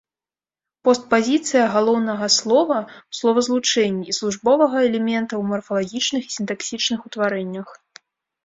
Постпазіцыя 0.87 1.65
галоўнага 1.75 2.29
слова 2.37 2.77
ў 2.77 3.11
словазлучэнні 3.19 4.05
і 4.15 4.17
службовага 4.21 4.77
элемента 4.89 5.23
ў 5.37 5.43
марфалагічных 5.51 6.21
і 6.31 6.37
сінтаксічных 6.39 6.99
утварэннях. 7.13 7.67